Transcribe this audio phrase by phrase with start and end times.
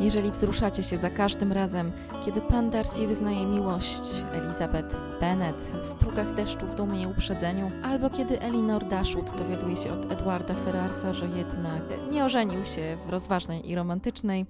[0.00, 1.92] Jeżeli wzruszacie się za każdym razem,
[2.24, 8.10] kiedy pan Darcy wyznaje miłość Elizabeth Bennet w strugach deszczu w dumie i uprzedzeniu, albo
[8.10, 11.82] kiedy Elinor Dashwood dowiaduje się od Edwarda Ferrarsa, że jednak
[12.12, 14.46] nie ożenił się w rozważnej i romantycznej,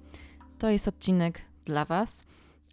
[0.59, 2.23] to jest odcinek dla was.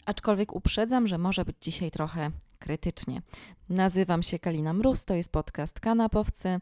[0.07, 3.23] Aczkolwiek uprzedzam, że może być dzisiaj trochę krytycznie.
[3.69, 6.59] Nazywam się Kalina Mróz, to jest podcast Kanapowcy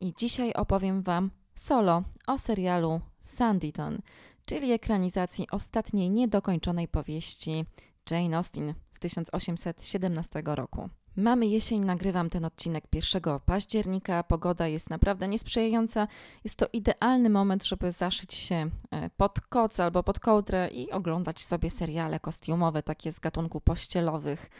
[0.00, 3.98] i dzisiaj opowiem wam solo o serialu Sanditon–
[4.50, 7.64] czyli ekranizacji ostatniej niedokończonej powieści
[8.10, 10.88] Jane Austen z 1817 roku.
[11.16, 14.22] Mamy jesień, nagrywam ten odcinek 1 października.
[14.22, 16.08] Pogoda jest naprawdę niesprzyjająca.
[16.44, 21.42] Jest to idealny moment, żeby zaszyć się e, pod koc albo pod kołdrę i oglądać
[21.42, 24.50] sobie seriale kostiumowe, takie z gatunku pościelowych,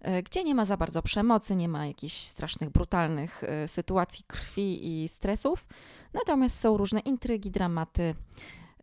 [0.00, 5.02] e, gdzie nie ma za bardzo przemocy, nie ma jakichś strasznych, brutalnych e, sytuacji krwi
[5.04, 5.66] i stresów.
[6.12, 8.14] Natomiast są różne intrygi, dramaty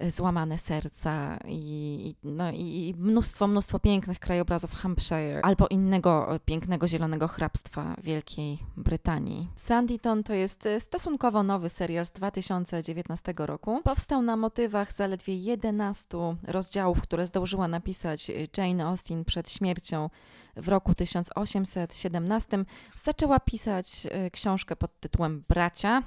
[0.09, 7.95] złamane serca i, no, i mnóstwo, mnóstwo pięknych krajobrazów Hampshire albo innego pięknego zielonego hrabstwa
[8.03, 9.47] Wielkiej Brytanii.
[9.55, 13.81] Sanditon to jest stosunkowo nowy serial z 2019 roku.
[13.83, 20.09] Powstał na motywach zaledwie 11 rozdziałów, które zdążyła napisać Jane Austen przed śmiercią
[20.55, 22.65] w roku 1817.
[23.03, 26.03] Zaczęła pisać e, książkę pod tytułem Bracia.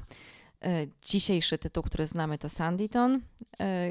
[0.64, 3.20] E, dzisiejszy tytuł, który znamy, to Sanditon e,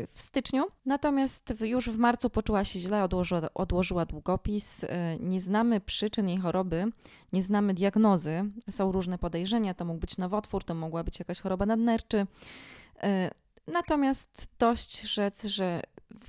[0.07, 0.65] w styczniu.
[0.85, 4.83] Natomiast już w marcu poczuła się źle, odłożyła, odłożyła długopis.
[4.83, 6.85] E, nie znamy przyczyn jej choroby,
[7.33, 8.43] nie znamy diagnozy.
[8.69, 9.73] Są różne podejrzenia.
[9.73, 12.27] To mógł być nowotwór, to mogła być jakaś choroba nadnerczy.
[13.67, 15.81] Natomiast dość rzec, że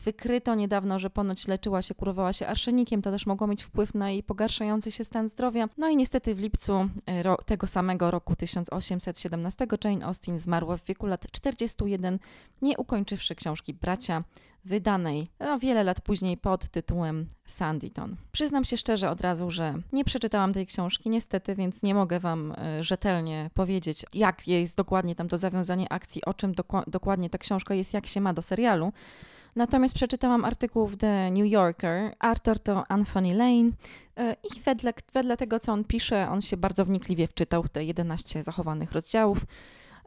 [0.04, 4.10] Wykryto niedawno, że ponoć leczyła się, kurowała się arszenikiem, to też mogło mieć wpływ na
[4.10, 5.68] jej pogarszający się stan zdrowia.
[5.78, 11.06] No i niestety w lipcu e, tego samego roku 1817 Jane Austen zmarła w wieku
[11.06, 12.18] lat 41,
[12.62, 14.24] nie ukończywszy książki Bracia,
[14.64, 18.16] wydanej no, wiele lat później pod tytułem Sanditon.
[18.32, 22.52] Przyznam się szczerze od razu, że nie przeczytałam tej książki niestety, więc nie mogę Wam
[22.52, 26.52] e, rzetelnie powiedzieć, jak jest dokładnie tam to zawiązanie akcji, o czym
[26.86, 28.92] dokładnie ta książka jest, jak się ma do serialu.
[29.56, 32.14] Natomiast przeczytałam artykuł w The New Yorker.
[32.18, 33.70] Arthur to Anthony Lane
[34.16, 37.84] e, i wedle, wedle tego, co on pisze, on się bardzo wnikliwie wczytał w te
[37.84, 39.38] 11 zachowanych rozdziałów.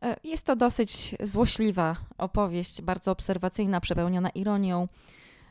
[0.01, 4.87] E, jest to dosyć złośliwa opowieść, bardzo obserwacyjna, przepełniona ironią.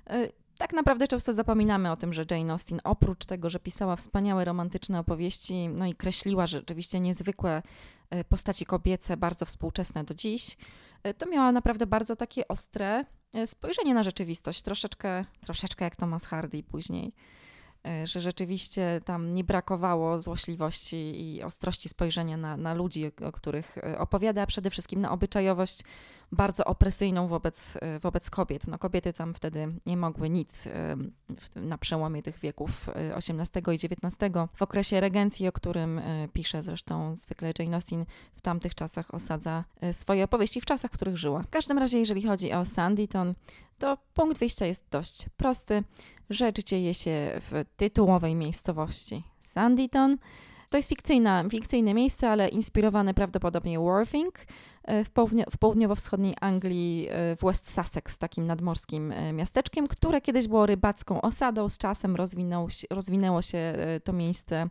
[0.06, 0.28] E,
[0.58, 4.98] tak naprawdę często zapominamy o tym, że Jane Austen oprócz tego, że pisała wspaniałe romantyczne
[4.98, 7.62] opowieści, no i kreśliła rzeczywiście niezwykłe
[8.28, 10.56] postaci kobiece, bardzo współczesne do dziś,
[11.18, 13.04] to miała naprawdę bardzo takie ostre
[13.47, 17.12] spojrzenie na rzeczywistość, troszeczkę, troszeczkę jak Thomas Hardy później.
[17.86, 23.78] E, że rzeczywiście tam nie brakowało złośliwości i ostrości spojrzenia na, na ludzi, o których
[23.78, 25.82] e, opowiada, a przede wszystkim na obyczajowość
[26.32, 28.66] bardzo opresyjną wobec, e, wobec kobiet.
[28.66, 30.69] No, kobiety tam wtedy nie mogły nic
[31.56, 34.16] na przełomie tych wieków XVIII i XIX.
[34.54, 36.00] W okresie regencji, o którym
[36.32, 38.04] pisze zresztą zwykle Jane Austen,
[38.36, 41.42] w tamtych czasach osadza swoje opowieści, w czasach, w których żyła.
[41.42, 43.34] W każdym razie, jeżeli chodzi o Sanditon,
[43.78, 45.84] to punkt wyjścia jest dość prosty.
[46.31, 50.19] Rzecz dzieje się w tytułowej miejscowości Sanditon.
[50.70, 54.34] To jest fikcyjna, fikcyjne miejsce, ale inspirowane prawdopodobnie Worthing
[54.84, 60.20] e, w, południo, w południowo-wschodniej Anglii, e, w West Sussex, takim nadmorskim e, miasteczkiem, które
[60.20, 61.69] kiedyś było rybacką osadą.
[61.69, 64.69] Z czasem rozwinął, rozwinęło się to miejsce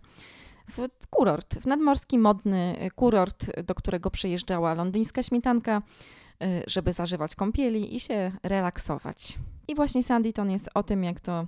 [0.67, 5.81] w kurort, w nadmorski, modny kurort, do którego przyjeżdżała londyńska śmietanka.
[6.43, 9.37] Y, żeby zażywać kąpieli i się relaksować.
[9.67, 11.45] I właśnie Sanditon jest o tym, jak to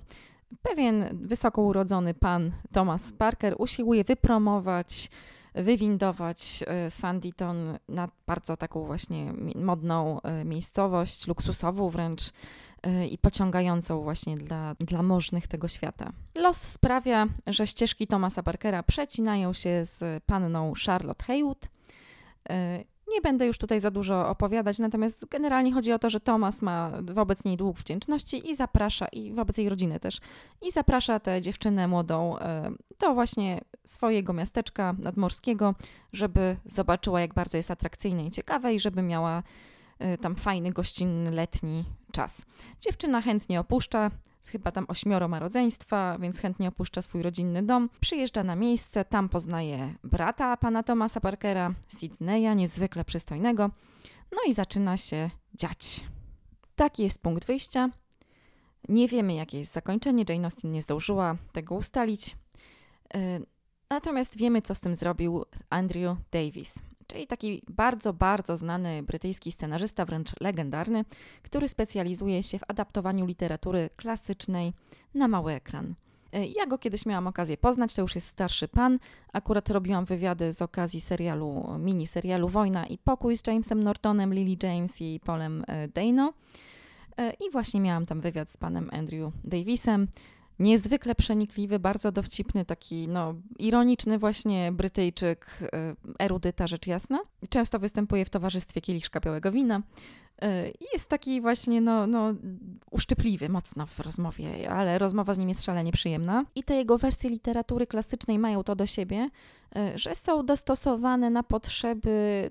[0.62, 5.10] pewien wysoko urodzony pan Thomas Parker usiłuje wypromować,
[5.54, 12.22] wywindować y, Sanditon na bardzo taką właśnie modną y, miejscowość, luksusową wręcz
[13.10, 16.12] i pociągającą właśnie dla, dla możnych tego świata.
[16.34, 21.68] Los sprawia, że ścieżki Thomasa Parkera przecinają się z panną Charlotte Haywood
[23.10, 26.92] nie będę już tutaj za dużo opowiadać, natomiast generalnie chodzi o to, że Tomas ma
[27.02, 30.20] wobec niej dług wdzięczności i zaprasza, i wobec jej rodziny też,
[30.62, 35.74] i zaprasza tę dziewczynę młodą e, do właśnie swojego miasteczka nadmorskiego,
[36.12, 39.42] żeby zobaczyła, jak bardzo jest atrakcyjne i ciekawe i żeby miała
[40.20, 42.46] tam fajny, gościnny, letni czas.
[42.80, 44.10] Dziewczyna chętnie opuszcza
[44.50, 47.90] chyba tam ośmioro ma rodzeństwa, więc chętnie opuszcza swój rodzinny dom.
[48.00, 53.70] Przyjeżdża na miejsce, tam poznaje brata pana Thomasa Parkera, Sydneya, niezwykle przystojnego.
[54.32, 56.04] No i zaczyna się dziać.
[56.76, 57.90] Taki jest punkt wyjścia.
[58.88, 60.24] Nie wiemy, jakie jest zakończenie.
[60.28, 62.36] Jane Austen nie zdążyła tego ustalić.
[63.16, 63.46] Y,
[63.90, 66.74] natomiast wiemy, co z tym zrobił Andrew Davis.
[67.08, 71.04] Czyli taki bardzo, bardzo znany brytyjski scenarzysta, wręcz legendarny,
[71.42, 74.72] który specjalizuje się w adaptowaniu literatury klasycznej
[75.14, 75.94] na mały ekran.
[76.32, 78.98] E, ja go kiedyś miałam okazję poznać, to już jest starszy pan.
[79.32, 84.56] Akurat robiłam wywiady z okazji serialu, mini serialu Wojna i Pokój z Jamesem Nortonem, Lily
[84.62, 86.32] James i Polem e, Dano.
[87.16, 90.08] E, I właśnie miałam tam wywiad z panem Andrew Davisem.
[90.58, 95.58] Niezwykle przenikliwy, bardzo dowcipny, taki no, ironiczny właśnie Brytyjczyk,
[96.18, 97.20] erudyta rzecz jasna.
[97.48, 99.82] Często występuje w towarzystwie kieliszka białego wina.
[100.42, 102.34] E, I jest taki właśnie, no, no,
[102.90, 106.44] uszczypliwy mocno w rozmowie, ale rozmowa z nim jest szalenie przyjemna.
[106.54, 109.28] I te jego wersje literatury klasycznej mają to do siebie,
[109.76, 112.50] e, że są dostosowane na potrzeby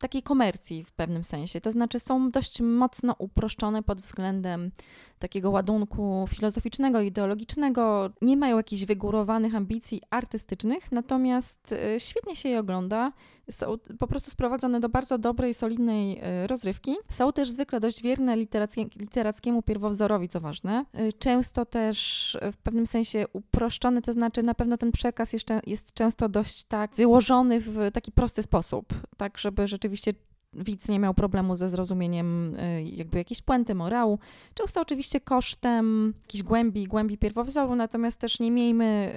[0.00, 1.60] takiej komercji w pewnym sensie.
[1.60, 4.70] To znaczy są dość mocno uproszczone pod względem
[5.18, 8.10] takiego ładunku filozoficznego, ideologicznego.
[8.22, 13.12] Nie mają jakichś wygórowanych ambicji artystycznych, natomiast e, świetnie się je ogląda.
[13.50, 16.96] Są po prostu sprowadzone do bardzo dobrej, solidnej e, rozrywki.
[17.08, 20.84] Są też zwykle dość wierne literackie, literackiemu pierwowzorowi, co ważne.
[20.92, 25.94] E, często też w pewnym sensie uproszczony, to znaczy na pewno ten przekaz jeszcze jest
[25.94, 30.14] często dość tak wyłożony w taki prosty sposób, tak żeby rzeczywiście
[30.56, 34.18] widz nie miał problemu ze zrozumieniem jakby jakiejś puenty, morału.
[34.54, 39.14] Często oczywiście kosztem jakiejś głębi, głębi pierwowzoru, natomiast też nie miejmy,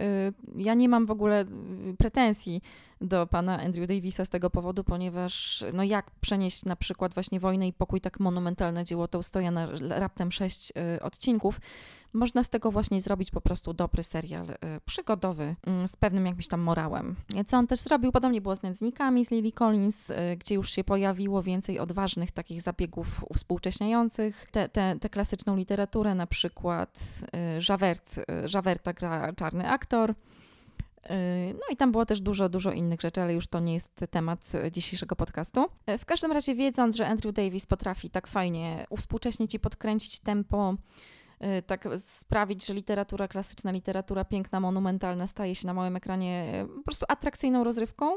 [0.56, 1.45] ja nie mam w ogóle
[1.97, 2.62] pretensji
[3.02, 7.68] do pana Andrew Davisa z tego powodu, ponieważ no jak przenieść na przykład właśnie Wojnę
[7.68, 11.60] i Pokój, tak monumentalne dzieło Tołstoja na raptem sześć odcinków,
[12.14, 14.56] można z tego właśnie zrobić po prostu dobry serial y,
[14.86, 17.16] przygodowy y, z pewnym jakimś tam morałem.
[17.48, 18.12] Co on też zrobił?
[18.12, 22.62] Podobnie było z Nędznikami, z Lily Collins, y, gdzie już się pojawiło więcej odważnych takich
[22.62, 24.48] zabiegów uwspółcześniających.
[24.52, 27.00] Tę te, te, klasyczną literaturę, na przykład
[27.70, 28.16] Javert,
[28.54, 30.14] Javerta gra czarny aktor.
[31.54, 34.51] No i tam było też dużo, dużo innych rzeczy, ale już to nie jest temat
[34.71, 35.65] dzisiejszego podcastu.
[35.98, 40.75] W każdym razie wiedząc, że Andrew Davis potrafi tak fajnie uwspółcześnić i podkręcić tempo,
[41.59, 46.83] Y, tak sprawić, że literatura klasyczna, literatura piękna, monumentalna staje się na małym ekranie po
[46.83, 48.15] prostu atrakcyjną rozrywką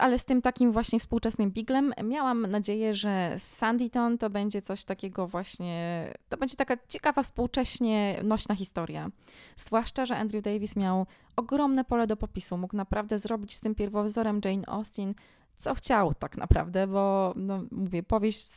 [0.00, 1.92] ale z tym takim właśnie współczesnym biglem.
[2.04, 8.54] Miałam nadzieję, że Sanditon to będzie coś takiego właśnie, to będzie taka ciekawa współcześnie nośna
[8.54, 9.10] historia.
[9.56, 11.06] Zwłaszcza, że Andrew Davis miał
[11.36, 15.14] ogromne pole do popisu, mógł naprawdę zrobić z tym pierwowzorem Jane Austen
[15.62, 18.52] co chciał tak naprawdę, bo no, mówię, powieść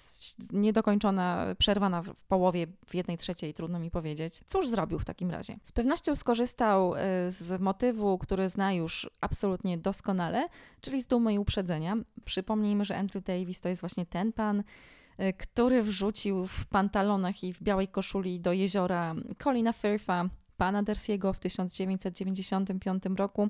[0.53, 4.41] niedokończona, przerwana w połowie, w jednej trzeciej, trudno mi powiedzieć.
[4.45, 5.57] Cóż zrobił w takim razie?
[5.63, 6.97] Z pewnością skorzystał y,
[7.29, 10.47] z motywu, który zna już absolutnie doskonale,
[10.81, 11.95] czyli z dumy i uprzedzenia.
[12.25, 14.59] Przypomnijmy, że Andrew Davis to jest właśnie ten pan,
[15.19, 21.33] y, który wrzucił w pantalonach i w białej koszuli do jeziora Colina Firtha, pana Dersiego
[21.33, 23.49] w 1995 roku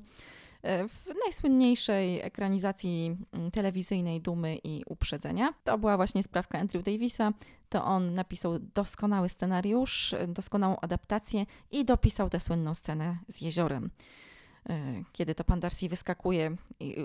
[0.88, 5.54] w najsłynniejszej ekranizacji mm, telewizyjnej Dumy i Uprzedzenia.
[5.64, 7.32] To była właśnie sprawka Andrew Davisa.
[7.68, 13.90] To on napisał doskonały scenariusz, doskonałą adaptację i dopisał tę słynną scenę z jeziorem
[14.68, 16.56] e, kiedy to pan Darcy wyskakuje,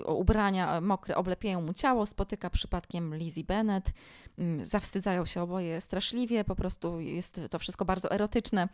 [0.06, 3.92] ubrania mokre oblepiają mu ciało, spotyka przypadkiem Lizzie Bennet,
[4.38, 8.68] mm, zawstydzają się oboje straszliwie, po prostu jest to wszystko bardzo erotyczne.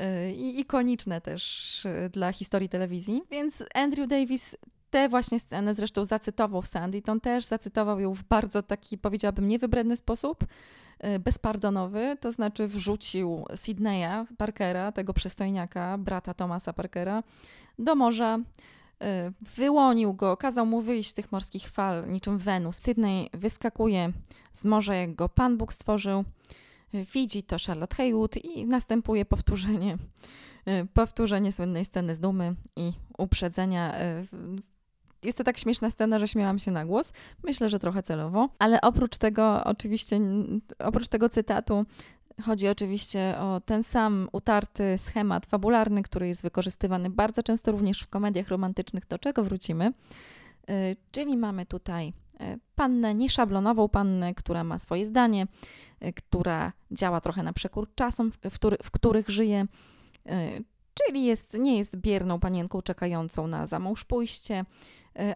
[0.00, 3.22] Y, i ikoniczne też y, dla historii telewizji.
[3.30, 4.56] Więc Andrew Davis
[4.90, 9.96] tę właśnie scenę zresztą zacytował w Sanditon też, zacytował ją w bardzo taki, powiedziałabym, niewybredny
[9.96, 10.44] sposób,
[11.04, 17.22] y, bezpardonowy, to znaczy wrzucił Sydneya Parkera, tego przystojniaka, brata Thomasa Parkera,
[17.78, 18.38] do morza,
[19.56, 22.76] wyłonił go, kazał mu wyjść z tych morskich fal niczym Wenus.
[22.76, 24.12] Sydney wyskakuje
[24.52, 26.24] z morza, jak go Pan Bóg stworzył,
[27.14, 29.98] widzi to Charlotte Haywood i następuje powtórzenie,
[30.64, 33.94] e, powtórzenie słynnej sceny z dumy i uprzedzenia.
[33.94, 34.24] E,
[35.22, 37.12] jest to tak śmieszna scena, że śmiałam się na głos.
[37.42, 40.20] Myślę, że trochę celowo, ale oprócz tego, oczywiście,
[40.78, 41.84] oprócz tego cytatu,
[42.44, 48.06] Chodzi oczywiście o ten sam utarty schemat fabularny, który jest wykorzystywany bardzo często również w
[48.06, 49.92] komediach romantycznych, do czego wrócimy.
[50.68, 52.12] E, czyli mamy tutaj
[52.74, 55.46] pannę nieszablonową, pannę, która ma swoje zdanie,
[56.00, 59.66] e, która działa trochę na przekór czasom, w, który, w których żyje,
[60.26, 60.60] e,
[60.94, 64.64] czyli jest, nie jest bierną panienką czekającą na zamąż pójście,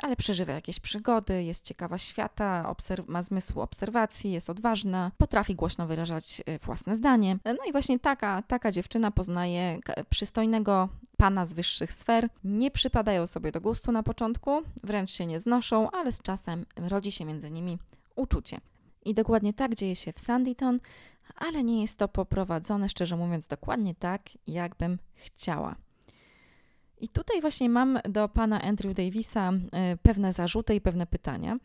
[0.03, 2.75] ale przeżywa jakieś przygody, jest ciekawa świata,
[3.07, 7.39] ma zmysł obserwacji, jest odważna, potrafi głośno wyrażać własne zdanie.
[7.45, 9.79] No i właśnie taka, taka dziewczyna poznaje
[10.11, 15.41] przystojnego pana z wyższych sfer nie przypadają sobie do gustu na początku, wręcz się nie
[15.41, 17.79] znoszą, ale z czasem rodzi się między nimi
[18.17, 18.61] uczucie.
[19.05, 20.81] I dokładnie tak dzieje się w Sanditon,
[21.37, 25.77] ale nie jest to poprowadzone, szczerze mówiąc, dokładnie tak, jakbym chciała.
[26.99, 31.59] I tutaj właśnie mam do pana Andrew Davisa e, pewne zarzuty i pewne pytania.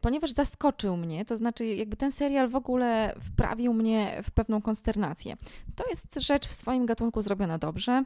[0.00, 5.36] ponieważ zaskoczył mnie, to znaczy jakby ten serial w ogóle wprawił mnie w pewną konsternację.
[5.76, 8.04] To jest rzecz w swoim gatunku zrobiona dobrze.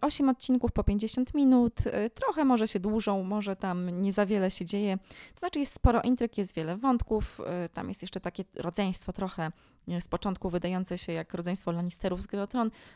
[0.00, 1.74] 8 odcinków po 50 minut,
[2.14, 4.98] trochę może się dłużą, może tam nie za wiele się dzieje.
[5.34, 7.40] To znaczy jest sporo intryg, jest wiele wątków,
[7.72, 9.52] tam jest jeszcze takie rodzeństwo trochę
[10.00, 12.40] z początku wydające się jak rodzeństwo Lannisterów z Gry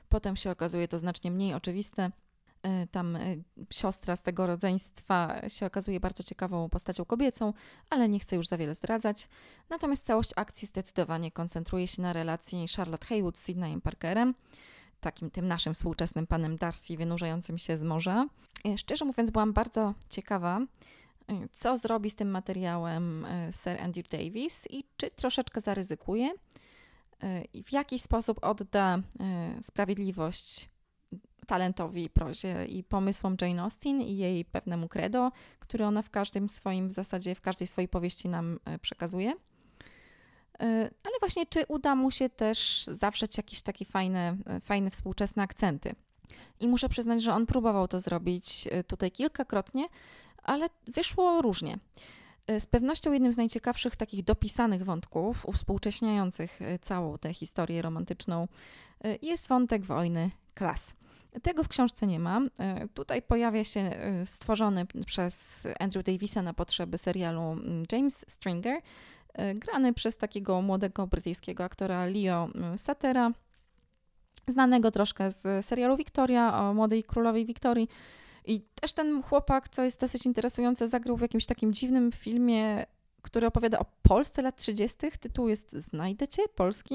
[0.09, 2.11] potem się okazuje to znacznie mniej oczywiste.
[2.91, 3.19] Tam
[3.71, 7.53] siostra z tego rodzeństwa się okazuje bardzo ciekawą postacią kobiecą,
[7.91, 9.29] ale nie chcę już za wiele zdradzać.
[9.71, 14.35] Natomiast całość akcji zdecydowanie koncentruje się na relacji Charlotte Haywood z Sydneyem Parkerem,
[15.01, 18.27] takim tym naszym współczesnym panem Darcy wynurzającym się z morza.
[18.67, 20.61] E, szczerze mówiąc, byłam bardzo ciekawa,
[21.53, 26.31] co zrobi z tym materiałem Sir Andrew Davis i czy troszeczkę zaryzykuje
[27.53, 28.99] i w jaki sposób odda
[29.61, 30.71] sprawiedliwość
[31.49, 36.89] talentowi, prozie i pomysłom Jane Austen i jej pewnemu credo, które ona w każdym swoim,
[36.89, 39.35] w zasadzie w każdej swojej powieści nam e, przekazuje.
[40.61, 40.65] E,
[41.05, 45.95] ale właśnie, czy uda mu się też zawrzeć jakieś takie fajne, e, fajne współczesne akcenty.
[46.61, 49.89] I muszę przyznać, że on próbował to zrobić tutaj kilkakrotnie,
[50.43, 51.79] ale wyszło różnie.
[52.59, 58.49] Z pewnością jednym z najciekawszych takich dopisanych wątków, uwspółcześniających całą tę historię romantyczną,
[59.23, 60.97] jest wątek wojny klas.
[61.43, 62.41] Tego w książce nie ma.
[62.59, 68.75] E, tutaj pojawia się e, stworzony przez Andrew Davisa na potrzeby serialu mm, James Stringer,
[68.75, 68.83] e,
[69.55, 73.33] grany przez takiego młodego brytyjskiego aktora Leo mm, Satera,
[74.49, 77.89] znanego troszkę z serialu Victoria o młodej królowej Wiktorii.
[78.45, 82.87] I też ten chłopak, co jest dosyć interesujące, zagrał w jakimś takim dziwnym filmie,
[83.23, 84.97] który opowiada o Polsce lat 30.
[85.21, 86.95] Tytuł jest Znajdę Cię, polski.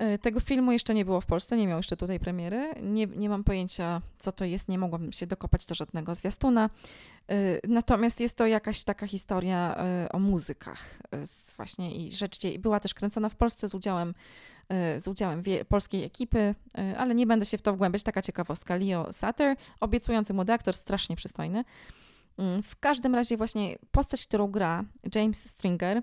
[0.00, 2.74] E, tego filmu jeszcze nie było w Polsce, nie miał jeszcze tutaj premiery.
[2.82, 6.70] Nie, nie mam pojęcia, co to jest, nie mogłam się dokopać do żadnego zwiastuna.
[7.28, 7.34] E,
[7.68, 10.98] natomiast jest to jakaś taka historia e, o muzykach
[11.56, 14.14] właśnie i rzecz była też kręcona w Polsce z udziałem,
[14.98, 16.54] z udziałem polskiej ekipy,
[16.98, 18.02] ale nie będę się w to wgłębiać.
[18.02, 18.76] Taka ciekawostka.
[18.76, 21.64] Leo Sutter, obiecujący młody aktor, strasznie przystojny.
[22.38, 26.02] Mm, w każdym razie właśnie postać, którą gra James Stringer,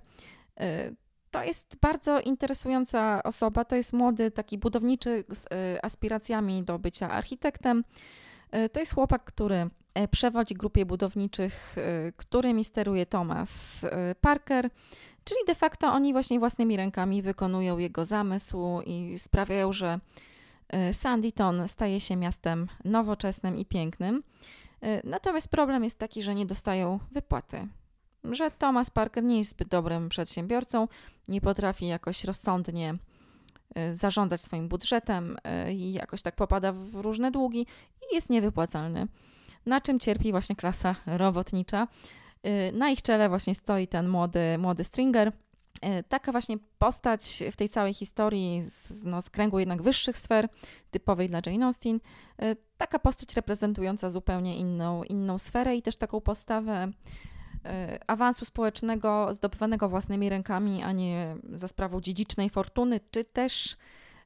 [1.40, 3.66] to jest bardzo interesująca osoba.
[3.66, 7.84] To jest młody, taki budowniczy z e, aspiracjami do bycia architektem.
[8.52, 11.76] E, to jest chłopak, który e, przewodzi grupie budowniczych,
[12.18, 13.82] którymi steruje Thomas
[14.22, 14.70] Parker,
[15.24, 20.00] czyli de facto oni właśnie własnymi rękami wykonują jego zamysł i sprawiają, że
[20.92, 24.24] Sanditon staje się miastem nowoczesnym i pięknym.
[25.04, 27.68] Natomiast problem jest taki, że nie dostają wypłaty
[28.24, 30.88] że Thomas Parker nie jest zbyt dobrym przedsiębiorcą,
[31.28, 32.96] nie potrafi jakoś rozsądnie
[33.76, 37.66] e, zarządzać swoim budżetem e, i jakoś tak popada w różne długi
[38.12, 39.08] i jest niewypłacalny.
[39.66, 41.88] Na czym cierpi właśnie klasa robotnicza.
[42.44, 45.32] E, na ich czele właśnie stoi ten młody, młody Stringer.
[46.10, 50.50] Taka właśnie postać w tej całej historii z, no, z kręgu jednak wyższych sfer,
[50.92, 52.00] typowej dla Jane Austen.
[52.78, 56.92] Taka postać reprezentująca zupełnie inną, inną sferę i też taką postawę
[58.08, 63.78] awansu społecznego zdobywanego własnymi rękami, a nie za sprawą dziedzicznej fortuny, czy też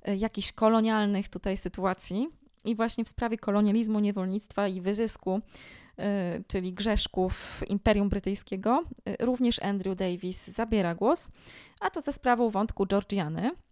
[0.04, 2.30] e, jakichś kolonialnych tutaj sytuacji.
[2.66, 5.42] I właśnie w sprawie kolonializmu, niewolnictwa i wyzysku,
[5.98, 8.84] e, czyli grzeszków Imperium Brytyjskiego,
[9.20, 11.30] również Andrew Davis zabiera głos,
[11.80, 13.71] a to za sprawą wątku Georgiany, E,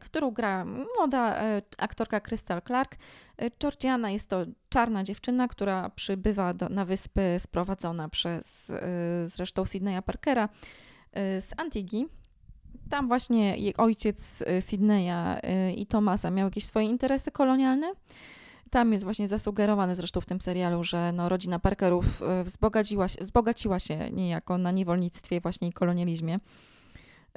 [0.00, 2.96] którą gra młoda e, aktorka Crystal Clark.
[3.36, 8.72] E, Georgiana jest to czarna dziewczyna, która przybywa do, na wyspy sprowadzona przez
[9.24, 10.48] zresztą Sydneya Parkera
[11.40, 12.06] z Antigi.
[12.90, 15.40] Tam właśnie jej ojciec Sydneya
[15.76, 17.92] i Tomasa miał jakieś swoje interesy kolonialne.
[18.70, 23.78] Tam jest właśnie zasugerowane zresztą w tym serialu, że no, rodzina Parkerów wzbogaciła się, wzbogaciła
[23.78, 26.38] się niejako na niewolnictwie właśnie i kolonializmie.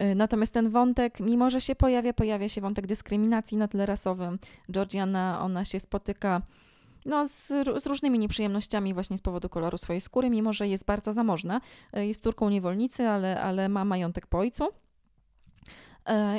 [0.02, 4.40] Y, natomiast ten wątek, mimo że się pojawia, pojawia się wątek dyskryminacji na tle rasowym.
[4.72, 6.42] Georgiana, ona się spotyka
[7.06, 7.48] no, z,
[7.78, 11.62] z, różnymi nieprzyjemnościami właśnie z powodu koloru swojej skóry, mimo że jest bardzo zamożna.
[11.98, 14.66] Y, jest córką niewolnicy, ale, ale ma majątek po ojcu.
[14.66, 14.72] Y,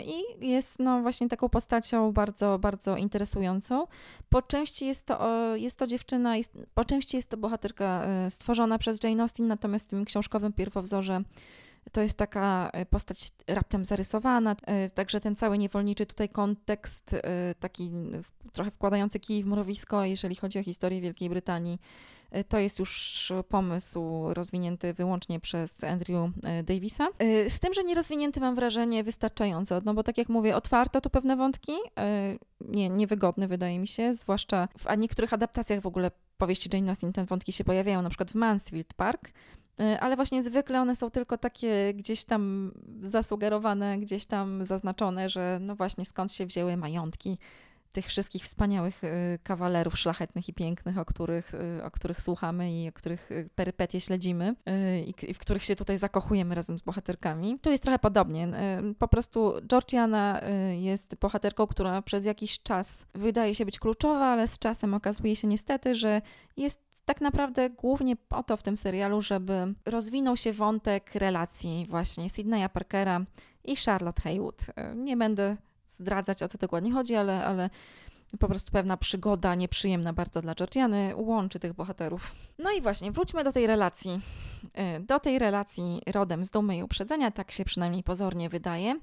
[0.03, 3.87] I jest no właśnie taką postacią bardzo, bardzo interesującą.
[4.29, 9.05] Po części jest to, jest to dziewczyna, jest, po części jest to bohaterka stworzona przez
[9.05, 11.23] Jane Austen, natomiast w tym książkowym pierwowzorze
[11.93, 17.55] to jest taka e, postać raptem zarysowana, e, także ten cały niewolniczy tutaj kontekst, e,
[17.61, 17.91] taki
[18.53, 21.79] trochę wkładający kij w mrowisko, jeżeli chodzi o historię Wielkiej Brytanii.
[22.49, 26.31] To jest już pomysł rozwinięty wyłącznie przez Andrew
[26.65, 27.09] Davisa.
[27.49, 31.11] Z tym, że nie rozwinięty mam wrażenie wystarczająco, no bo tak jak mówię, otwarto tu
[31.11, 31.73] pewne wątki,
[32.61, 37.25] nie, niewygodne wydaje mi się, zwłaszcza w niektórych adaptacjach w ogóle powieści Jane Austen te
[37.25, 39.33] wątki się pojawiają, na przykład w Mansfield Park,
[40.01, 45.77] ale właśnie zwykle one są tylko takie gdzieś tam zasugerowane, gdzieś tam zaznaczone, że no
[45.77, 47.39] właśnie skąd się wzięły majątki
[47.95, 52.89] tych wszystkich wspaniałych y, kawalerów szlachetnych i pięknych, o których, y, o których słuchamy i
[52.89, 54.55] o których y, perypetie śledzimy
[55.29, 57.59] i w których się tutaj zakochujemy razem z bohaterkami.
[57.59, 58.49] Tu jest trochę podobnie.
[58.99, 60.41] Po prostu Georgiana
[60.79, 65.49] jest bohaterką, która przez jakiś czas wydaje się być kluczowa, ale z czasem okazuje się
[65.49, 66.23] niestety, że
[66.57, 72.31] jest tak naprawdę głównie po to w tym serialu, żeby rozwinął się wątek relacji właśnie
[72.31, 73.21] Sydneya Parkera
[73.65, 74.67] i Charlotte Haywood.
[74.95, 75.57] Nie będę
[75.87, 77.71] zdradzać, o co dokładnie chodzi, ale, ale
[78.39, 82.35] po prostu pewna przygoda nieprzyjemna bardzo dla Georgiany łączy tych bohaterów.
[82.59, 84.21] No i właśnie, wróćmy do tej relacji.
[84.99, 88.93] Y, do tej relacji rodem z dumy i uprzedzenia, tak się przynajmniej pozornie wydaje.
[88.93, 89.01] Y,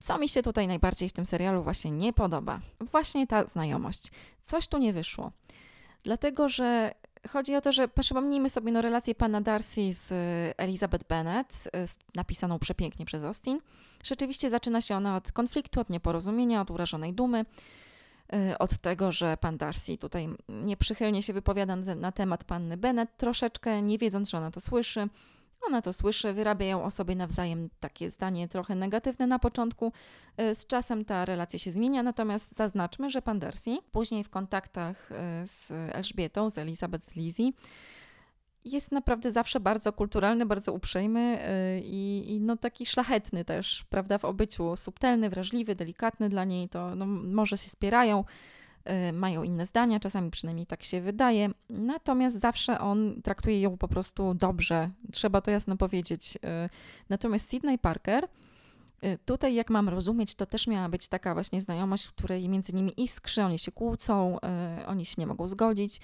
[0.00, 2.60] co mi się tutaj najbardziej w tym serialu właśnie nie podoba?
[2.80, 4.10] Właśnie ta znajomość.
[4.42, 5.32] Coś tu nie wyszło.
[6.04, 6.94] Dlatego, że
[7.28, 11.84] Chodzi o to, że przypomnijmy sobie no, relację pana Darcy z e, Elizabeth Bennet, e,
[12.14, 13.60] napisaną przepięknie przez Austin.
[14.04, 17.44] Rzeczywiście zaczyna się ona od konfliktu, od nieporozumienia, od urażonej dumy,
[18.32, 23.82] e, od tego, że pan Darcy tutaj nieprzychylnie się wypowiada na temat panny Bennet, troszeczkę
[23.82, 25.08] nie wiedząc, że ona to słyszy.
[25.66, 29.92] Ona to słyszy, wyrabiają o sobie nawzajem takie zdanie trochę negatywne na początku.
[30.40, 35.10] Y, z czasem ta relacja się zmienia, natomiast zaznaczmy, że pan Darcy później w kontaktach
[35.12, 35.14] y,
[35.46, 37.52] z Elżbietą, z Elizabeth, z Lizzie,
[38.64, 41.38] jest naprawdę zawsze bardzo kulturalny, bardzo uprzejmy
[41.78, 46.68] y, i, i, no taki szlachetny też, prawda, w obyciu, subtelny, wrażliwy, delikatny dla niej,
[46.68, 48.24] to no, może się spierają,
[49.12, 54.34] mają inne zdania, czasami przynajmniej tak się wydaje, natomiast zawsze on traktuje ją po prostu
[54.34, 56.36] dobrze, trzeba to jasno powiedzieć.
[56.36, 56.40] Y,
[57.08, 58.28] natomiast Sydney Parker,
[59.04, 62.72] y, Tutaj, jak mam rozumieć, to też miała być taka właśnie znajomość, w której między
[62.72, 64.38] nimi iskrzy, oni się kłócą,
[64.86, 66.00] oni się nie mogą zgodzić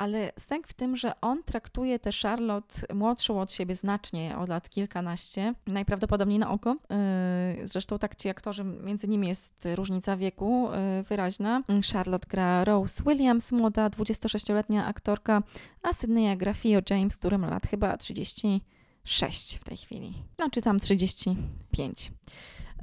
[0.00, 4.68] ale sęk w tym, że on traktuje tę Charlotte młodszą od siebie znacznie, o lat
[4.68, 6.76] kilkanaście, najprawdopodobniej na oko.
[7.58, 11.62] Yy, zresztą tak ci aktorzy, między nimi jest różnica wieku yy, wyraźna.
[11.92, 15.42] Charlotte gra Rose Williams, młoda 26-letnia aktorka,
[15.82, 20.14] a Sydneya gra Fio James, który ma lat chyba 36 w tej chwili.
[20.38, 22.12] No, czy tam 35.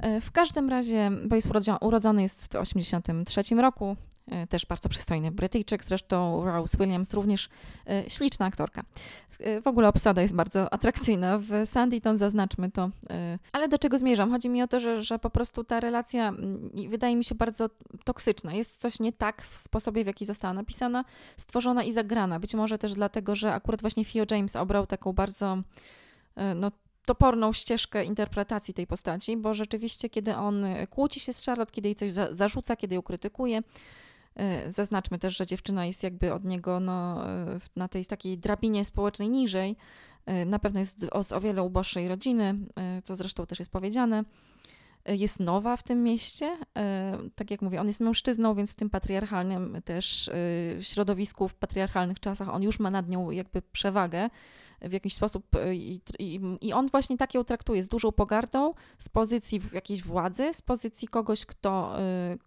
[0.02, 1.48] Yy, w każdym razie, bo jest
[1.80, 3.96] urodzony jest w 1983 roku,
[4.48, 7.48] też bardzo przystojny Brytyjczyk, zresztą Rose Williams również
[7.86, 8.82] e, śliczna aktorka.
[9.40, 11.38] E, w ogóle obsada jest bardzo atrakcyjna.
[11.38, 12.90] W Sanditon zaznaczmy to.
[13.52, 14.30] Ale do czego zmierzam?
[14.30, 16.32] Chodzi mi o to, że, że po prostu ta relacja
[16.88, 17.70] wydaje mi się bardzo
[18.04, 18.54] toksyczna.
[18.54, 21.04] Jest coś nie tak w sposobie, w jaki została napisana,
[21.36, 22.40] stworzona i zagrana.
[22.40, 25.58] Być może też dlatego, że akurat właśnie Theo James obrał taką bardzo
[26.56, 26.70] no,
[27.06, 31.94] toporną ścieżkę interpretacji tej postaci, bo rzeczywiście, kiedy on kłóci się z Charlotte, kiedy jej
[31.94, 33.62] coś za zarzuca, kiedy ją krytykuje, E,
[34.68, 39.28] zaznaczmy też, że dziewczyna jest jakby od niego no, e, na tej takiej drabinie społecznej
[39.28, 39.76] niżej.
[40.26, 42.54] E, na pewno jest z o wiele uboższej rodziny,
[43.04, 44.24] co zresztą też jest powiedziane.
[45.06, 46.58] Jest nowa w tym mieście.
[47.34, 50.30] Tak jak mówię, on jest mężczyzną, więc w tym patriarchalnym też
[50.80, 54.30] środowisku, w patriarchalnych czasach on już ma nad nią jakby przewagę
[54.82, 59.08] w jakiś sposób i, i, i, on właśnie tak ją traktuje z dużą pogardą, z
[59.08, 61.96] pozycji jakiejś władzy, z pozycji kogoś, kto,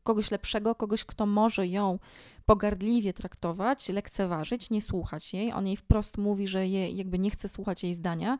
[0.03, 1.99] kogoś lepszego, kogoś, kto może ją
[2.45, 5.53] pogardliwie traktować, lekceważyć, nie słuchać jej.
[5.53, 8.39] On jej wprost mówi, że je, jakby nie chce słuchać jej zdania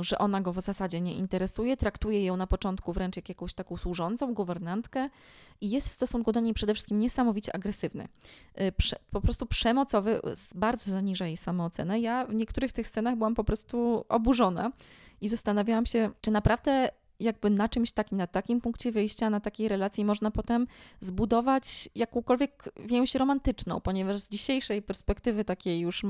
[0.00, 3.76] że ona go w zasadzie nie interesuje, traktuje ją na początku wręcz jak jakąś taką
[3.76, 5.10] służącą, guwernantkę
[5.60, 8.08] i jest w stosunku do niej przede wszystkim niesamowicie agresywny.
[8.60, 10.20] Y, prze, po prostu przemocowy,
[10.54, 12.00] bardzo zaniża jej samoocenę.
[12.00, 14.72] Ja w niektórych tych scenach byłam po prostu oburzona
[15.20, 19.68] i zastanawiałam się, czy naprawdę jakby na czymś takim, na takim punkcie wyjścia, na takiej
[19.68, 20.66] relacji można potem
[21.00, 26.02] zbudować jakąkolwiek więź romantyczną, ponieważ z dzisiejszej perspektywy takiej już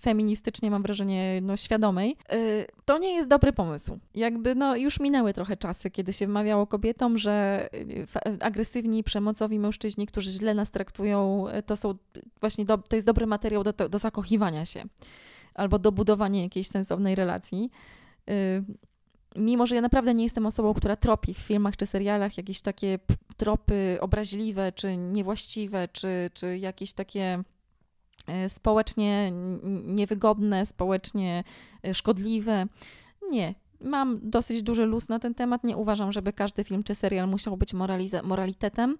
[0.00, 3.98] feministycznie, mam wrażenie, no świadomej, yy, to nie jest dobry pomysł.
[4.14, 8.06] Jakby no już minęły trochę czasy, kiedy się wmawiało kobietom, że y,
[8.40, 11.94] agresywni, przemocowi mężczyźni, którzy źle nas traktują, to są
[12.40, 14.84] właśnie, do, to jest dobry materiał do, do zakochiwania się
[15.54, 17.70] albo do budowania jakiejś sensownej relacji.
[18.26, 18.64] Yy,
[19.36, 22.98] mimo że ja naprawdę nie jestem osobą, która tropi w filmach czy serialach jakieś takie
[23.36, 27.42] tropy obraźliwe, czy niewłaściwe, czy, czy jakieś takie
[28.26, 29.32] e, społecznie
[29.84, 31.44] niewygodne, społecznie
[31.84, 32.66] e, szkodliwe.
[33.30, 33.54] Nie.
[33.80, 35.64] Mam dosyć duży luz na ten temat.
[35.64, 37.74] Nie uważam, żeby każdy film czy serial musiał być
[38.22, 38.98] moralitetem.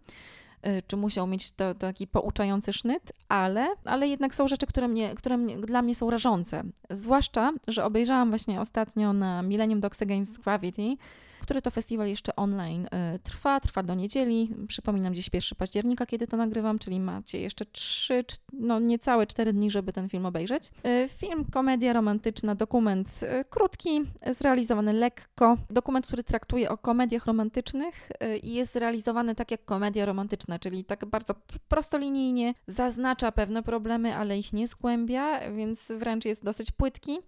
[0.67, 5.15] Y, czy musiał mieć to, taki pouczający sznyt, ale, ale jednak są rzeczy, które, mnie,
[5.15, 6.63] które mnie, dla mnie są rażące.
[6.91, 10.97] Zwłaszcza, że obejrzałam właśnie ostatnio na Millennium Dogs Against Gravity
[11.43, 14.55] który to festiwal jeszcze online y, trwa, trwa do niedzieli.
[14.69, 19.71] Przypominam, dziś 1 października, kiedy to nagrywam, czyli macie jeszcze 3, no niecałe 4 dni,
[19.71, 20.71] żeby ten film obejrzeć.
[21.05, 24.01] Y, film, komedia romantyczna, dokument y, krótki,
[24.31, 25.57] zrealizowany lekko.
[25.71, 28.09] Dokument, który traktuje o komediach romantycznych
[28.43, 31.35] i jest zrealizowany tak jak komedia romantyczna, czyli tak bardzo
[31.69, 37.19] prostolinijnie, zaznacza pewne problemy, ale ich nie zgłębia, więc wręcz jest dosyć płytki.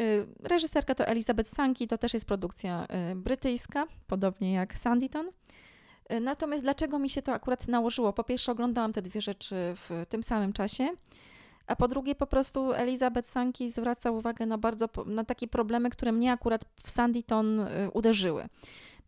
[0.00, 5.28] Y, reżyserka to Elizabeth Sankey, to też jest produkcja y, brytyjska, podobnie jak Sanditon.
[6.12, 8.12] Y, natomiast dlaczego mi się to akurat nałożyło?
[8.12, 10.88] Po pierwsze, oglądałam te dwie rzeczy w tym samym czasie,
[11.70, 16.12] a po drugie, po prostu Elizabeth Sankey zwraca uwagę na bardzo na takie problemy, które
[16.12, 18.48] mnie akurat w Sanditon uderzyły.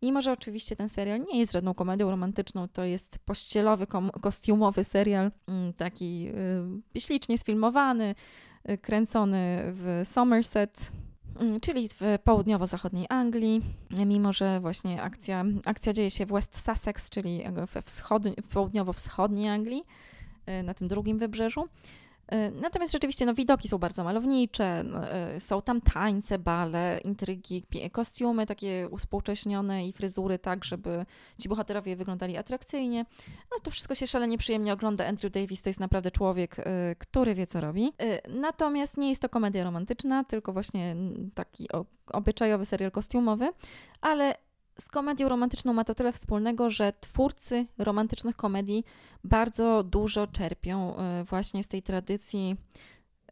[0.01, 3.87] Mimo, że oczywiście ten serial nie jest żadną komedią romantyczną, to jest pościelowy,
[4.21, 6.31] kostiumowy serial, mm, taki
[6.97, 8.15] ślicznie sfilmowany,
[8.69, 10.91] Y, kręcony w Somerset,
[11.39, 13.61] mm, czyli w południowo-zachodniej Anglii,
[14.05, 19.83] mimo że właśnie akcja, akcja dzieje się w West Sussex, czyli we w południowo-wschodniej Anglii,
[20.59, 21.67] y, na tym drugim wybrzeżu.
[22.33, 27.63] E, natomiast rzeczywiście no, widoki są bardzo malownicze, no, e, są tam tańce, bale, intrygi,
[27.91, 31.05] kostiumy takie uspółcześnione i fryzury tak, żeby
[31.39, 33.05] ci bohaterowie wyglądali atrakcyjnie.
[33.51, 35.05] No to wszystko się szalenie przyjemnie ogląda.
[35.07, 37.93] Andrew Davis to jest naprawdę człowiek, e, który wie co robi.
[38.29, 40.95] Natomiast nie jest to komedia romantyczna, tylko właśnie
[41.33, 41.67] taki
[42.07, 43.49] obyczajowy serial kostiumowy,
[44.01, 44.35] ale
[44.83, 48.83] z komedią romantyczną ma to tyle wspólnego, że twórcy romantycznych komedii
[49.23, 52.55] bardzo dużo czerpią y, właśnie z tej tradycji,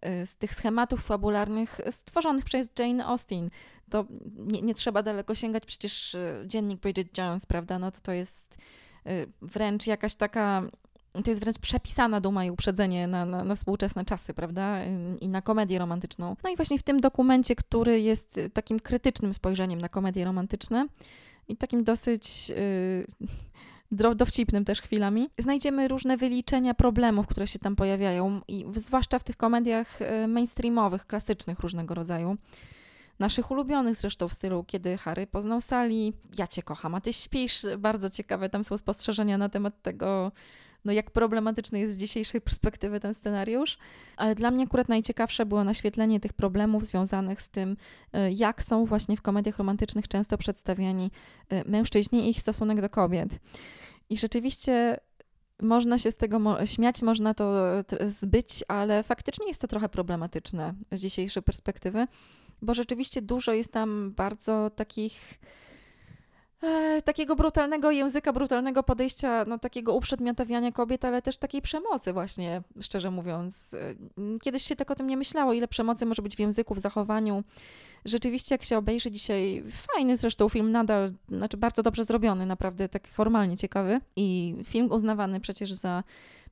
[0.06, 3.50] y, z tych schematów fabularnych stworzonych przez Jane Austen.
[3.90, 4.06] To
[4.38, 7.80] nie, nie trzeba daleko sięgać, przecież y, dziennik Bridget Jones, prawda?
[7.80, 8.58] No to to jest
[9.42, 10.64] wręcz jakaś taka
[11.24, 14.86] to jest wręcz przepisana duma i uprzedzenie na, na, na, współczesne czasy, prawda?
[15.22, 16.36] I na komedię romantyczną.
[16.44, 20.88] No i właśnie w tym dokumencie, który jest takim krytycznym spojrzeniem na komedie romantyczne,
[21.52, 25.30] i takim dosyć yy, dowcipnym też chwilami.
[25.38, 31.06] Znajdziemy różne wyliczenia problemów, które się tam pojawiają, i zwłaszcza w tych komediach y, mainstreamowych,
[31.06, 32.38] klasycznych różnego rodzaju.
[33.20, 37.62] Naszych ulubionych zresztą w stylu Kiedy Harry poznał Sally, Ja cię kocham, a ty śpisz.
[37.78, 40.32] Bardzo ciekawe tam są spostrzeżenia na temat tego,
[40.86, 43.78] no jak problematyczny jest z dzisiejszej perspektywy ten scenariusz,
[44.18, 47.78] ale dla mnie akurat najciekawsze było naświetlenie tych problemów związanych z tym,
[48.16, 51.12] y, jak są właśnie w komediach romantycznych często przedstawiani
[51.54, 53.40] y, mężczyźni i ich stosunek do kobiet.
[54.10, 54.98] I rzeczywiście
[55.62, 57.64] można się z tego śmiać, można to
[58.06, 62.08] zbyć, ale faktycznie jest to trochę problematyczne z dzisiejszej perspektywy,
[62.62, 65.40] bo rzeczywiście dużo jest tam bardzo takich
[67.04, 73.12] takiego brutalnego języka, brutalnego podejścia, no takiego uprzedmiotawiania kobiet, ale też takiej przemocy właśnie, szczerze
[73.12, 73.76] mówiąc.
[74.42, 77.44] Kiedyś się tak o tym nie myślało, ile przemocy może być w języku, w zachowaniu.
[78.06, 83.08] Rzeczywiście, jak się obejrzy dzisiaj, fajny zresztą film nadal, znaczy bardzo dobrze zrobiony, naprawdę tak
[83.08, 86.04] formalnie ciekawy i film uznawany przecież za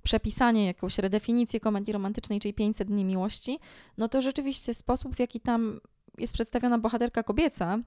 [0.03, 3.59] przepisanie, jakąś redefinicję komedii romantycznej, czyli 500 dni miłości,
[3.97, 5.79] no to rzeczywiście sposób, w jaki tam
[6.19, 7.77] jest przedstawiona bohaterka kobieca,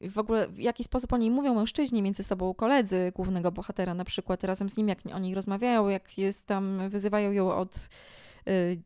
[0.00, 4.04] w ogóle w jaki sposób o niej mówią mężczyźni między sobą, koledzy głównego bohatera na
[4.04, 7.88] przykład, razem z nim, jak o rozmawiają, jak jest tam, wyzywają ją od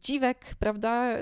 [0.01, 1.16] dziwek, prawda?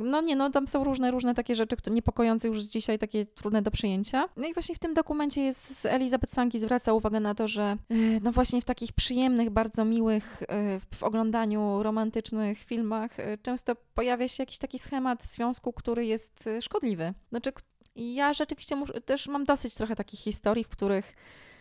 [0.00, 3.70] No nie, no tam są różne, różne takie rzeczy, niepokojące już dzisiaj, takie trudne do
[3.70, 4.28] przyjęcia.
[4.36, 8.20] No i właśnie w tym dokumencie jest Elizabeth Sanki zwraca uwagę na to, że y,
[8.22, 10.46] no właśnie w takich przyjemnych, bardzo miłych, y,
[10.94, 17.14] w oglądaniu romantycznych filmach często pojawia się jakiś taki schemat związku, który jest szkodliwy.
[17.30, 17.52] Znaczy,
[17.96, 21.57] ja rzeczywiście też mam dosyć trochę takich historii, w których Y,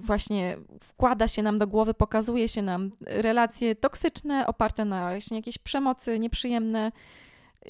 [0.00, 5.58] właśnie wkłada się nam do głowy, pokazuje się nam relacje toksyczne, oparte na właśnie jakiejś
[5.58, 6.92] przemocy nieprzyjemne,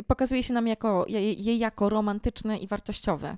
[0.07, 3.37] pokazuje się nam jako, je jako romantyczne i wartościowe.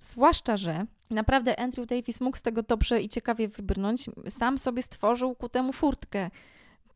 [0.00, 4.10] Zwłaszcza, że naprawdę Andrew Davis mógł z tego dobrze i ciekawie wybrnąć.
[4.28, 6.30] Sam sobie stworzył ku temu furtkę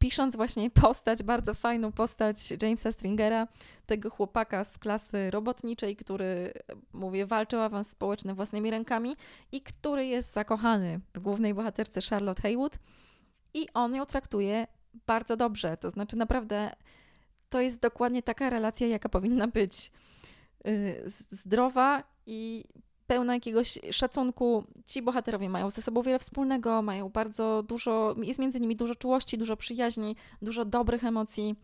[0.02, 3.48] pisząc właśnie postać, bardzo fajną postać Jamesa Stringera,
[3.86, 6.52] tego chłopaka z klasy robotniczej, który,
[6.92, 9.16] mówię, walczył awans społeczny własnymi rękami
[9.52, 12.78] i który jest zakochany w głównej bohaterce Charlotte Haywood
[13.54, 14.66] i on ją traktuje
[15.06, 15.76] bardzo dobrze.
[15.76, 16.72] To znaczy, naprawdę
[17.48, 19.92] to jest dokładnie taka relacja, jaka powinna być.
[20.66, 22.64] Y, zdrowa i
[23.06, 24.64] pełna jakiegoś szacunku.
[24.86, 29.38] Ci bohaterowie mają ze sobą wiele wspólnego, mają bardzo dużo, jest między nimi dużo czułości,
[29.38, 31.56] dużo przyjaźni, dużo dobrych emocji.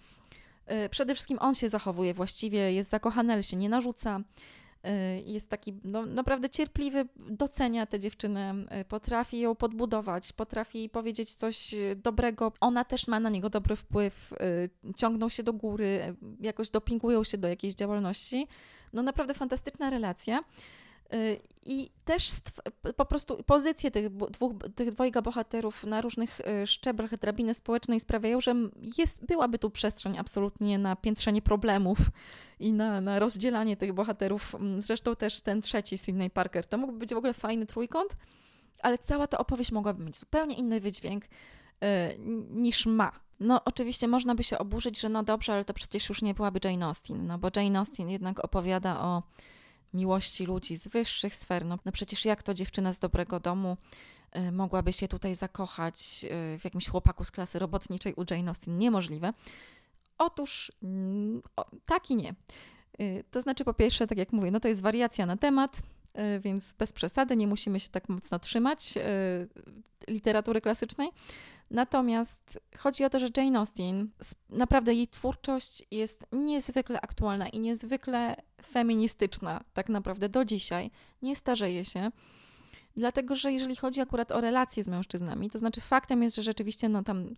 [0.73, 4.21] Y, przede wszystkim on się zachowuje właściwie, jest zakochany, ale się nie narzuca.
[4.21, 11.35] Y, jest taki no, naprawdę cierpliwy, docenia tę dziewczynę, y, potrafi ją podbudować, potrafi powiedzieć
[11.35, 12.53] coś dobrego.
[12.61, 14.35] Ona też ma na niego dobry wpływ,
[14.97, 18.47] ciągną się do góry, jakoś dopingują się do jakiejś działalności.
[18.93, 20.45] No naprawdę fantastyczna relacja.
[21.67, 22.31] I też
[22.97, 28.41] po prostu pozycje tych, dwóch, tych dwojga bohaterów na różnych y, szczeblach drabiny społecznej sprawiają,
[28.41, 28.55] że
[28.99, 31.99] jest, byłaby tu przestrzeń absolutnie na piętrzenie problemów
[32.61, 34.57] i na, na rozdzielanie tych bohaterów.
[34.79, 38.17] Zresztą też ten trzeci, Sydney Parker, to mógłby być w ogóle fajny trójkąt,
[38.83, 41.29] ale cała ta opowieść mogłaby mieć zupełnie inny wydźwięk y,
[42.51, 43.13] niż ma.
[43.41, 46.61] No, oczywiście można by się oburzyć, że no dobrze, ale to przecież już nie byłaby
[46.65, 49.23] Jane Austen, no bo Jane Austen jednak opowiada o
[49.95, 51.65] miłości ludzi z wyższych sfer.
[51.65, 53.77] No, no przecież jak to dziewczyna z dobrego domu
[54.37, 56.25] y, mogłaby się tutaj zakochać
[56.55, 58.79] y, w jakimś chłopaku z klasy robotniczej u Jane Austen?
[58.79, 59.33] Niemożliwe.
[60.19, 62.35] Otóż mm, o, tak i nie.
[63.01, 65.83] Y, to znaczy, po pierwsze, tak jak mówię, no to jest wariacja na temat,
[66.41, 69.03] więc bez przesady, nie musimy się tak mocno trzymać y,
[70.09, 71.09] literatury klasycznej.
[71.71, 74.11] Natomiast chodzi o to, że Jane Austen,
[74.51, 80.91] naprawdę jej twórczość jest niezwykle aktualna i niezwykle feministyczna, tak naprawdę do dzisiaj.
[81.23, 82.11] Nie starzeje się.
[82.97, 86.89] Dlatego, że jeżeli chodzi akurat o relacje z mężczyznami, to znaczy faktem jest, że rzeczywiście
[86.89, 87.35] no, tam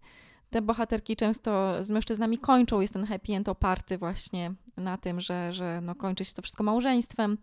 [0.50, 5.52] te bohaterki często z mężczyznami kończą, jest ten happy end oparty właśnie na tym, że,
[5.52, 7.38] że no, kończy się to wszystko małżeństwem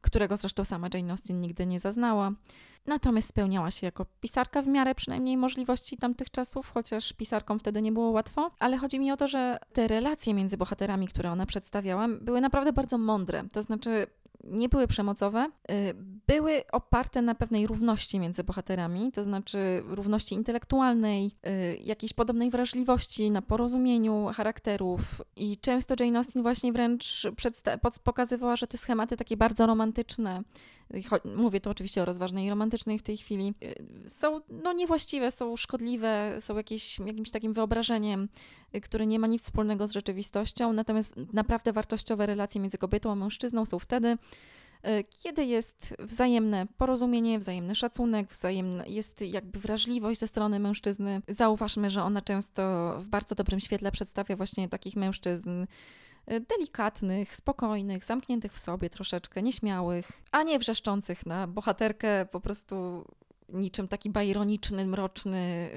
[0.00, 2.32] którego zresztą sama Jane Austen nigdy nie zaznała.
[2.86, 7.92] Natomiast spełniała się jako pisarka w miarę przynajmniej możliwości tamtych czasów, chociaż pisarkom wtedy nie
[7.92, 8.50] było łatwo.
[8.58, 12.72] Ale chodzi mi o to, że te relacje między bohaterami, które ona przedstawiała, były naprawdę
[12.72, 13.44] bardzo mądre.
[13.52, 14.06] To znaczy,
[14.44, 15.94] nie były przemocowe, y,
[16.26, 23.30] były oparte na pewnej równości między bohaterami, to znaczy równości intelektualnej, y, jakiejś podobnej wrażliwości
[23.30, 25.22] na porozumieniu charakterów.
[25.36, 27.28] I często Jane Austen właśnie wręcz
[28.04, 30.42] pokazywała, że te schematy takie bardzo romantyczne,
[31.36, 36.36] mówię to oczywiście o rozważnej romantycznej w tej chwili, y, są no, niewłaściwe, są szkodliwe,
[36.40, 38.28] są jakieś, jakimś takim wyobrażeniem,
[38.82, 40.72] które nie ma nic wspólnego z rzeczywistością.
[40.72, 44.16] Natomiast naprawdę wartościowe relacje między kobietą a mężczyzną są wtedy,
[45.22, 51.22] kiedy jest wzajemne porozumienie, wzajemny szacunek, wzajemna, jest jakby wrażliwość ze strony mężczyzny.
[51.28, 55.66] Zauważmy, że ona często w bardzo dobrym świetle przedstawia właśnie takich mężczyzn
[56.26, 63.04] e, delikatnych, spokojnych, zamkniętych w sobie troszeczkę, nieśmiałych, a nie wrzeszczących na bohaterkę po prostu
[63.52, 65.70] niczym taki bajroniczny, mroczny,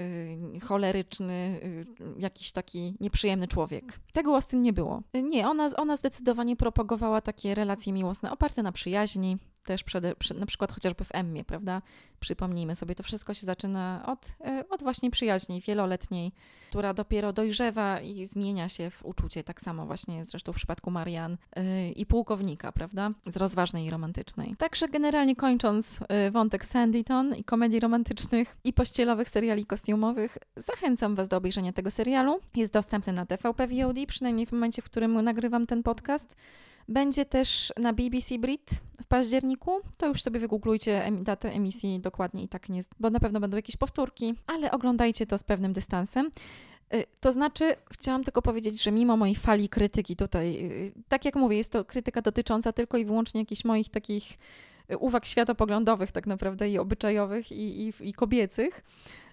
[0.54, 1.60] yy, choleryczny,
[2.00, 4.00] yy, jakiś taki nieprzyjemny człowiek.
[4.14, 5.02] Tego Austin nie było.
[5.24, 10.46] Nie, ona, ona zdecydowanie propagowała takie relacje miłosne oparte na przyjaźni, też przed, przed, na
[10.46, 11.82] przykład chociażby w Emmie, prawda?
[12.20, 16.32] Przypomnijmy sobie, to wszystko się zaczyna od, e, od właśnie przyjaźni wieloletniej,
[16.70, 21.38] która dopiero dojrzewa i zmienia się w uczucie, tak samo właśnie zresztą w przypadku Marian
[21.56, 23.12] yy, i pułkownika, prawda?
[23.26, 24.56] Z rozważnej i romantycznej.
[24.58, 31.28] Także generalnie kończąc yy, wątek Sanditon i komedii romantycznych i pościelowych seriali kostiumowych, zachęcam Was
[31.28, 32.40] do obejrzenia tego serialu.
[32.56, 36.36] Jest dostępny na TVP VOD, przynajmniej w momencie, w którym nagrywam ten podcast.
[36.88, 38.70] Będzie też na BBC Brit
[39.02, 39.72] w październiku.
[39.98, 43.78] To już sobie wygooglujcie datę emisji dokładnie i tak nie, bo na pewno będą jakieś
[43.78, 46.32] powtórki, ale oglądajcie to z pewnym dystansem.
[46.94, 51.36] Y, to znaczy, chciałam tylko powiedzieć, że mimo mojej fali krytyki tutaj, y, tak jak
[51.36, 54.24] mówię, jest to krytyka dotycząca tylko i wyłącznie jakichś moich takich
[54.92, 58.84] y, uwag światopoglądowych tak naprawdę i obyczajowych i, i, i kobiecych.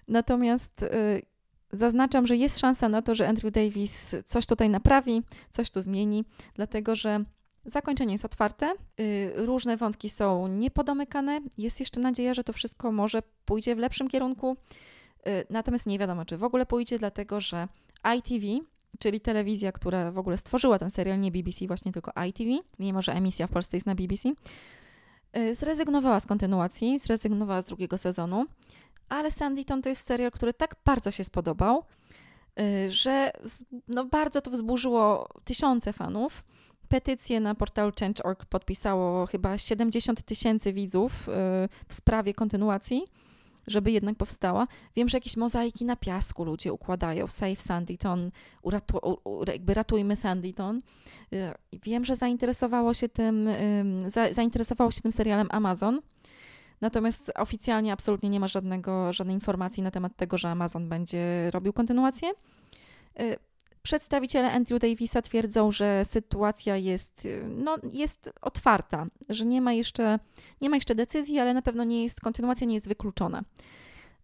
[0.07, 0.85] Natomiast
[1.71, 6.25] zaznaczam, że jest szansa na to, że Andrew Davis coś tutaj naprawi, coś tu zmieni,
[6.55, 7.25] dlatego że
[7.65, 11.39] Zakończenie jest otwarte, y, różne wątki są niepodomykane.
[11.57, 14.57] Jest jeszcze nadzieja, że to wszystko może pójdzie w lepszym kierunku,
[15.27, 17.67] y, natomiast nie wiadomo, czy w ogóle pójdzie, dlatego że
[18.17, 18.45] ITV,
[18.99, 23.13] czyli telewizja, która w ogóle stworzyła ten serial, nie BBC, właśnie tylko ITV, mimo że
[23.13, 24.29] emisja w Polsce jest na BBC,
[25.37, 28.45] y, zrezygnowała z kontynuacji, zrezygnowała z drugiego sezonu,
[29.09, 31.83] ale Sanditon to jest serial, który tak bardzo się spodobał,
[32.89, 33.31] że
[33.87, 36.43] no, bardzo to wzburzyło tysiące fanów
[36.91, 41.31] petycję na portalu Change.org podpisało chyba 70 tysięcy widzów y,
[41.87, 43.03] w sprawie kontynuacji,
[43.67, 44.67] żeby jednak powstała.
[44.95, 48.31] Wiem, że jakieś mozaiki na piasku ludzie układają, Save Sanditon,
[48.63, 48.99] uratu,
[49.47, 50.81] jakby ratujmy Sanditon.
[51.33, 53.49] Y, wiem, że zainteresowało się tym,
[54.31, 56.01] zainteresowało się tym serialem Amazon.
[56.81, 61.73] Natomiast oficjalnie absolutnie nie ma żadnego, żadnej informacji na temat tego, że Amazon będzie robił
[61.73, 62.31] kontynuację.
[63.91, 67.27] Y, Przedstawiciele Andrew Davisa twierdzą, że sytuacja jest,
[67.57, 70.19] no, jest otwarta, że nie ma, jeszcze,
[70.61, 73.41] nie ma jeszcze decyzji, ale na pewno nie jest, kontynuacja nie jest wykluczona.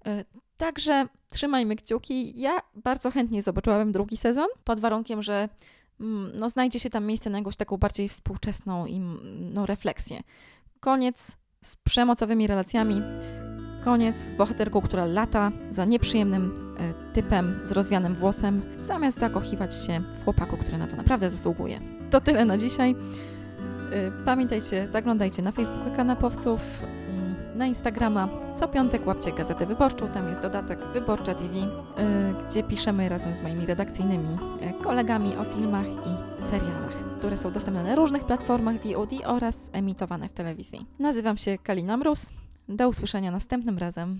[0.05, 0.25] E,
[0.57, 2.39] także trzymajmy kciuki.
[2.39, 5.49] Ja bardzo chętnie zobaczyłabym drugi sezon, pod warunkiem, że
[5.99, 8.99] mm, no, znajdzie się tam miejsce na jakąś taką bardziej współczesną i,
[9.53, 10.23] no, refleksję.
[10.79, 13.01] Koniec z przemocowymi relacjami
[13.83, 19.99] koniec z bohaterką, która lata za nieprzyjemnym e, typem z rozwianym włosem, zamiast zakochiwać się
[19.99, 21.79] w chłopaku, który na to naprawdę zasługuje.
[22.09, 22.95] To tyle na dzisiaj.
[24.25, 26.61] Pamiętajcie, zaglądajcie na Facebooka Kanapowców,
[27.55, 28.29] na Instagrama.
[28.55, 31.53] Co piątek łapcie Gazetę Wyborczą, tam jest dodatek Wyborcza TV,
[32.47, 34.37] gdzie piszemy razem z moimi redakcyjnymi
[34.83, 40.33] kolegami o filmach i serialach, które są dostępne na różnych platformach VOD oraz emitowane w
[40.33, 40.85] telewizji.
[40.99, 42.29] Nazywam się Kalina Mróz.
[42.69, 44.19] Do usłyszenia następnym razem.